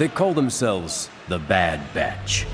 [0.00, 2.46] They call themselves the Bad Batch.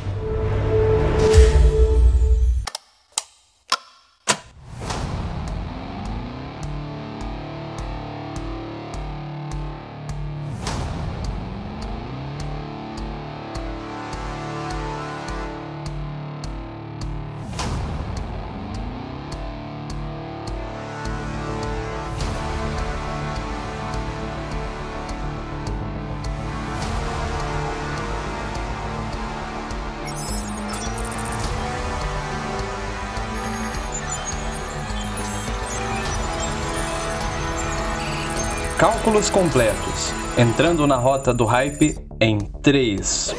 [38.78, 40.12] Cálculos completos.
[40.36, 43.34] Entrando na rota do hype em 3,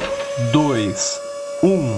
[0.50, 1.20] 2,
[1.62, 1.97] 1.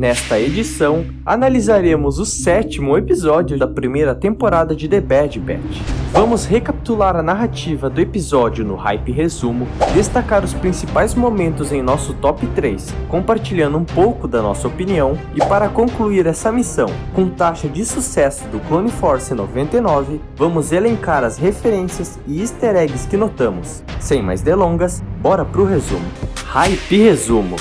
[0.00, 5.82] Nesta edição, analisaremos o sétimo episódio da primeira temporada de The Bad Batch.
[6.10, 12.14] Vamos recapitular a narrativa do episódio no Hype Resumo, destacar os principais momentos em nosso
[12.14, 17.68] top 3, compartilhando um pouco da nossa opinião e para concluir essa missão, com taxa
[17.68, 23.84] de sucesso do Clone Force 99, vamos elencar as referências e easter eggs que notamos.
[24.00, 26.06] Sem mais delongas, bora pro resumo.
[26.46, 27.56] Hype Resumo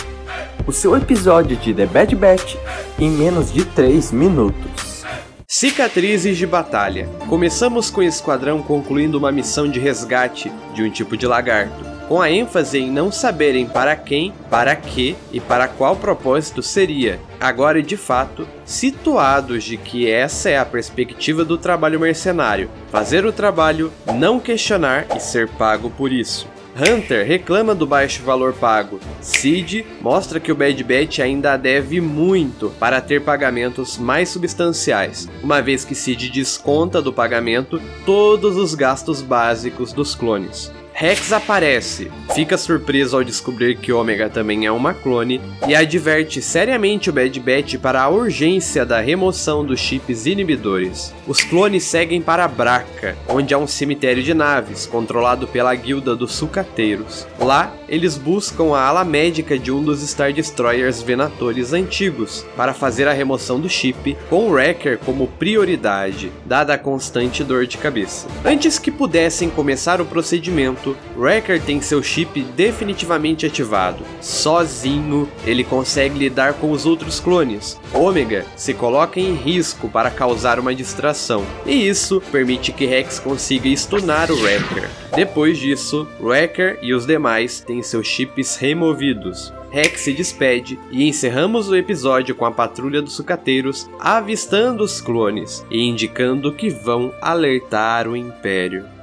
[0.70, 2.56] o seu episódio de The Bad Batch
[3.00, 5.04] em menos de 3 minutos.
[5.48, 7.10] Cicatrizes de batalha.
[7.28, 12.22] Começamos com o esquadrão concluindo uma missão de resgate de um tipo de lagarto, com
[12.22, 17.20] a ênfase em não saberem para quem, para que e para qual propósito seria.
[17.40, 23.34] Agora, de fato, situados de que essa é a perspectiva do trabalho mercenário: fazer o
[23.34, 26.48] trabalho, não questionar e ser pago por isso.
[26.76, 29.00] Hunter reclama do baixo valor pago.
[29.22, 35.62] Sid mostra que o Bad Batch ainda deve muito para ter pagamentos mais substanciais, uma
[35.62, 40.72] vez que Sid desconta do pagamento todos os gastos básicos dos clones.
[41.02, 47.10] Rex aparece, fica surpreso ao descobrir que Omega também é uma clone e adverte seriamente
[47.10, 51.14] o Bad Batch para a urgência da remoção dos chips inibidores.
[51.26, 56.34] Os clones seguem para Braca, onde há um cemitério de naves controlado pela guilda dos
[56.34, 57.26] sucateiros.
[57.40, 63.08] Lá, eles buscam a ala médica de um dos Star Destroyers Venatores antigos para fazer
[63.08, 68.28] a remoção do chip, com o Wrecker como prioridade, dada a constante dor de cabeça.
[68.44, 74.04] Antes que pudessem começar o procedimento, momento, Wrecker tem seu chip definitivamente ativado.
[74.22, 77.80] Sozinho, ele consegue lidar com os outros clones.
[77.94, 83.70] Ômega se coloca em risco para causar uma distração, e isso permite que Rex consiga
[83.76, 84.90] stunar o Wrecker.
[85.16, 89.54] Depois disso, Wrecker e os demais têm seus chips removidos.
[89.72, 95.64] Rex se despede e encerramos o episódio com a patrulha dos sucateiros avistando os clones
[95.70, 98.99] e indicando que vão alertar o Império.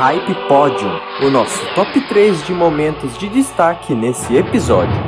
[0.00, 4.98] Hype Podium, o nosso top 3 de momentos de destaque nesse episódio.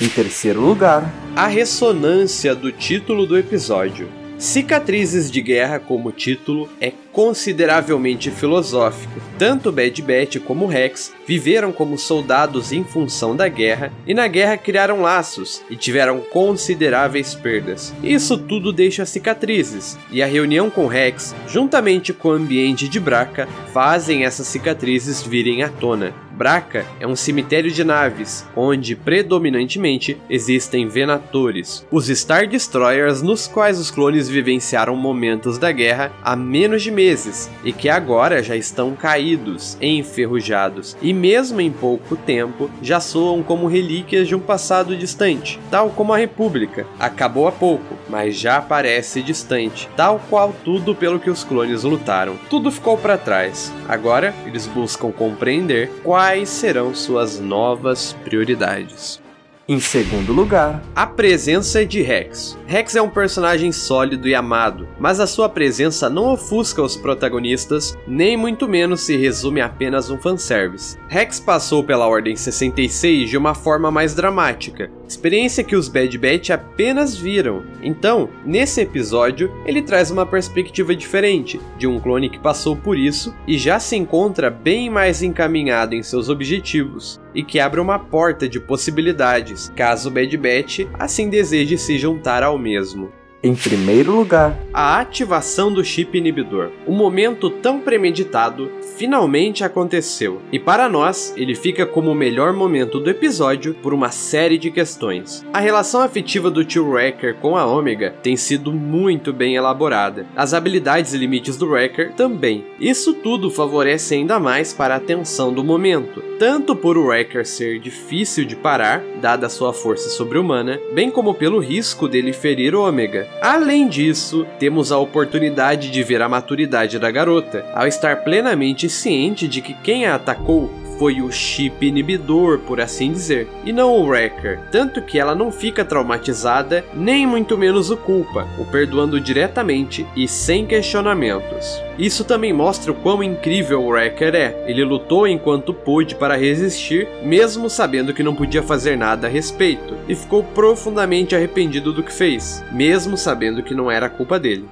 [0.00, 4.08] Em terceiro lugar, a ressonância do título do episódio.
[4.42, 9.20] Cicatrizes de Guerra como título é consideravelmente filosófico.
[9.38, 14.56] Tanto Bad Batch como Rex viveram como soldados em função da guerra e na guerra
[14.56, 17.94] criaram laços e tiveram consideráveis perdas.
[18.02, 23.46] Isso tudo deixa cicatrizes, e a reunião com Rex, juntamente com o ambiente de Braca,
[23.72, 26.12] fazem essas cicatrizes virem à tona.
[26.32, 33.78] Braca é um cemitério de naves, onde predominantemente existem venatores, os Star Destroyers nos quais
[33.78, 38.94] os clones vivenciaram momentos da guerra há menos de meses e que agora já estão
[38.94, 45.60] caídos, enferrujados e mesmo em pouco tempo já soam como relíquias de um passado distante,
[45.70, 46.86] tal como a República.
[46.98, 52.36] Acabou há pouco, mas já parece distante, tal qual tudo pelo que os clones lutaram.
[52.48, 53.72] Tudo ficou para trás.
[53.88, 59.22] Agora eles buscam compreender quais serão suas novas prioridades.
[59.68, 62.58] Em segundo lugar, a presença de Rex.
[62.66, 67.96] Rex é um personagem sólido e amado, mas a sua presença não ofusca os protagonistas,
[68.06, 70.98] nem muito menos se resume a apenas um fanservice.
[71.08, 76.50] Rex passou pela Ordem 66 de uma forma mais dramática, experiência que os Bad Batch
[76.50, 77.64] apenas viram.
[77.82, 83.34] Então, nesse episódio, ele traz uma perspectiva diferente de um clone que passou por isso
[83.46, 88.48] e já se encontra bem mais encaminhado em seus objetivos e que abre uma porta
[88.48, 93.21] de possibilidades, caso o Bad Batch assim deseje se juntar ao mesmo.
[93.44, 96.70] Em primeiro lugar, a ativação do chip inibidor.
[96.86, 103.00] O momento tão premeditado finalmente aconteceu, e para nós, ele fica como o melhor momento
[103.00, 105.44] do episódio por uma série de questões.
[105.52, 110.24] A relação afetiva do tio Wrecker com a Ômega tem sido muito bem elaborada.
[110.36, 112.64] As habilidades e limites do Wrecker também.
[112.78, 117.80] Isso tudo favorece ainda mais para a tensão do momento, tanto por o Wrecker ser
[117.80, 123.31] difícil de parar, dada sua força sobre-humana, bem como pelo risco dele ferir o Ômega.
[123.40, 129.48] Além disso, temos a oportunidade de ver a maturidade da garota, ao estar plenamente ciente
[129.48, 134.06] de que quem a atacou foi o chip inibidor, por assim dizer, e não o
[134.06, 140.06] Wrecker, tanto que ela não fica traumatizada, nem muito menos o culpa, o perdoando diretamente
[140.16, 141.82] e sem questionamentos.
[141.98, 144.64] Isso também mostra o quão incrível o Wrecker é.
[144.66, 149.94] Ele lutou enquanto pôde para resistir, mesmo sabendo que não podia fazer nada a respeito,
[150.08, 154.68] e ficou profundamente arrependido do que fez, mesmo sabendo que não era culpa dele.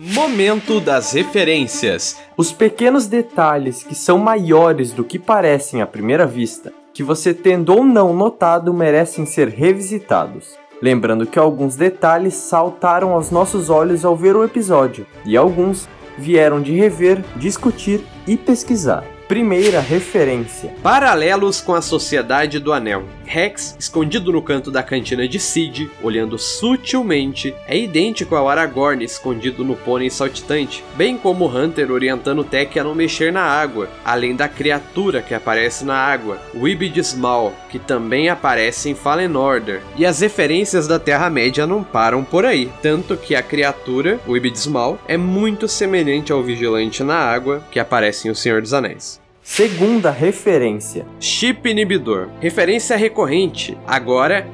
[0.00, 2.16] Momento das referências.
[2.36, 7.74] Os pequenos detalhes que são maiores do que parecem à primeira vista, que você tendo
[7.74, 10.56] ou não notado, merecem ser revisitados.
[10.80, 16.62] Lembrando que alguns detalhes saltaram aos nossos olhos ao ver o episódio, e alguns vieram
[16.62, 19.02] de rever, discutir e pesquisar.
[19.26, 23.02] Primeira referência: Paralelos com a Sociedade do Anel.
[23.28, 29.62] Rex, escondido no canto da cantina de Sid, olhando sutilmente, é idêntico ao Aragorn escondido
[29.62, 34.48] no pônei saltitante, bem como Hunter orientando Tech a não mexer na água, além da
[34.48, 39.82] criatura que aparece na água, Wibid Small, que também aparece em Fallen Order.
[39.94, 44.98] E as referências da Terra-média não param por aí, tanto que a criatura, Wibid Small,
[45.06, 49.20] é muito semelhante ao Vigilante na água que aparece em O Senhor dos Anéis.
[49.50, 52.28] Segunda referência: Chip inibidor.
[52.38, 53.76] Referência recorrente.
[53.86, 54.46] Agora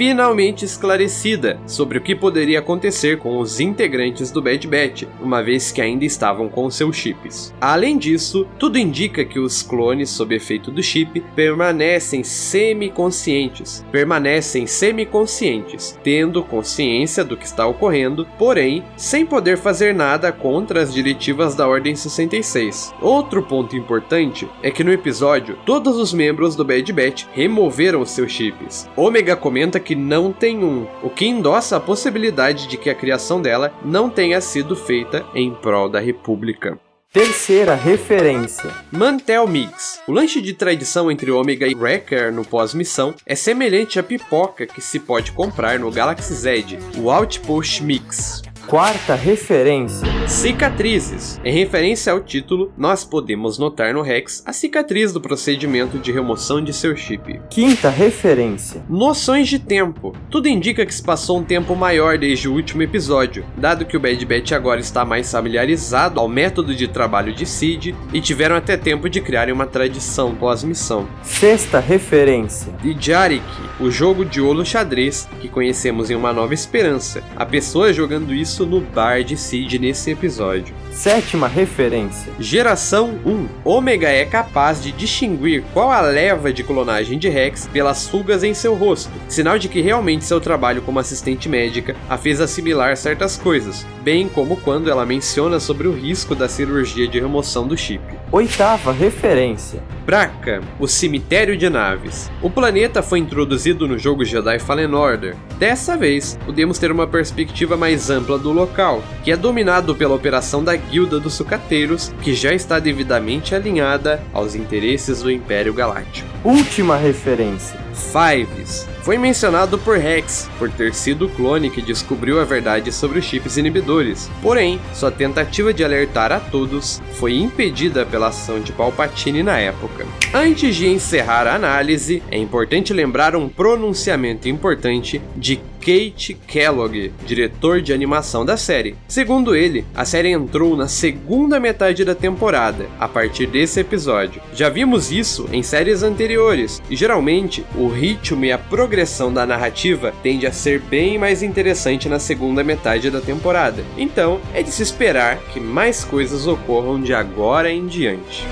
[0.00, 5.70] finalmente esclarecida sobre o que poderia acontecer com os integrantes do Bad Batch, uma vez
[5.70, 7.52] que ainda estavam com seus chips.
[7.60, 15.98] Além disso, tudo indica que os clones sob efeito do chip permanecem semi-conscientes, permanecem semi-conscientes,
[16.02, 21.68] tendo consciência do que está ocorrendo, porém sem poder fazer nada contra as diretivas da
[21.68, 22.94] Ordem 66.
[23.02, 28.32] Outro ponto importante é que no episódio, todos os membros do Bad Batch removeram seus
[28.32, 28.88] chips.
[28.96, 32.94] Omega comenta que que não tem um, o que endossa a possibilidade de que a
[32.94, 36.78] criação dela não tenha sido feita em prol da República.
[37.12, 40.00] Terceira referência: Mantel Mix.
[40.06, 44.80] O lanche de tradição entre Omega e Wrecker no pós-missão é semelhante à pipoca que
[44.80, 48.42] se pode comprar no Galaxy Z, o Outpost Mix.
[48.66, 51.40] Quarta referência: Cicatrizes.
[51.44, 56.62] Em referência ao título, nós podemos notar no Rex a cicatriz do procedimento de remoção
[56.62, 57.40] de seu chip.
[57.50, 60.14] Quinta referência: Noções de tempo.
[60.30, 64.00] Tudo indica que se passou um tempo maior desde o último episódio, dado que o
[64.00, 68.76] Bad Batch agora está mais familiarizado ao método de trabalho de Sid e tiveram até
[68.76, 71.08] tempo de criarem uma tradição pós-missão.
[71.22, 73.44] Sexta referência: Jarik,
[73.80, 77.22] o jogo de olo xadrez que conhecemos em Uma Nova Esperança.
[77.34, 80.74] A pessoa jogando isso isso no bar de Sid nesse episódio.
[80.90, 83.46] Sétima referência: Geração 1.
[83.64, 88.52] Ômega é capaz de distinguir qual a leva de clonagem de Rex pelas rugas em
[88.52, 93.36] seu rosto, sinal de que realmente seu trabalho como assistente médica a fez assimilar certas
[93.36, 98.02] coisas, bem como quando ela menciona sobre o risco da cirurgia de remoção do chip.
[98.32, 102.30] Oitava referência: Braca, o cemitério de naves.
[102.42, 105.36] O planeta foi introduzido no jogo Jedi Fallen Order.
[105.56, 110.64] Dessa vez, podemos ter uma perspectiva mais ampla do local, que é dominado pela operação
[110.64, 116.28] da Guilda dos Sucateiros, que já está devidamente alinhada aos interesses do Império Galáctico.
[116.42, 118.88] Última referência: Fives.
[119.02, 123.24] Foi mencionado por Rex por ter sido o clone que descobriu a verdade sobre os
[123.24, 124.30] chips inibidores.
[124.42, 130.06] Porém, sua tentativa de alertar a todos foi impedida pela ação de Palpatine na época.
[130.34, 137.80] Antes de encerrar a análise, é importante lembrar um pronunciamento importante de Kate Kellogg, diretor
[137.80, 138.94] de animação da série.
[139.08, 144.42] Segundo ele, a série entrou na segunda metade da temporada, a partir desse episódio.
[144.54, 150.12] Já vimos isso em séries anteriores, e geralmente o ritmo e a progressão da narrativa
[150.22, 153.84] tende a ser bem mais interessante na segunda metade da temporada.
[153.96, 158.46] Então, é de se esperar que mais coisas ocorram de agora em diante.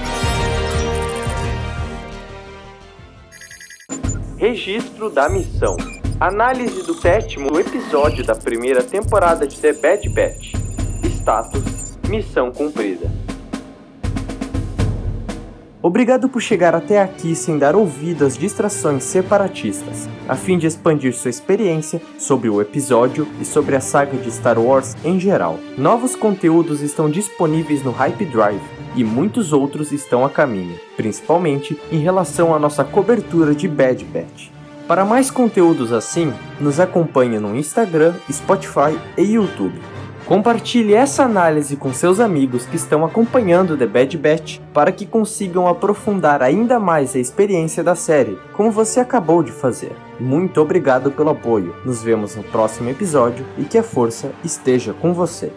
[4.37, 5.76] Registro da missão.
[6.21, 10.52] Análise do sétimo episódio da primeira temporada de The Bad Batch.
[11.04, 13.17] Status: Missão cumprida.
[15.80, 21.14] Obrigado por chegar até aqui sem dar ouvido às distrações separatistas, a fim de expandir
[21.14, 25.58] sua experiência sobre o episódio e sobre a saga de Star Wars em geral.
[25.76, 28.61] Novos conteúdos estão disponíveis no Hype Drive
[28.97, 34.49] e muitos outros estão a caminho, principalmente em relação à nossa cobertura de Bad Batch.
[34.88, 39.78] Para mais conteúdos assim, nos acompanhe no Instagram, Spotify e YouTube.
[40.28, 45.66] Compartilhe essa análise com seus amigos que estão acompanhando The Bad Batch para que consigam
[45.66, 49.97] aprofundar ainda mais a experiência da série, como você acabou de fazer.
[50.20, 51.75] Muito obrigado pelo apoio.
[51.82, 55.50] Nos vemos no próximo episódio e que a força esteja com você.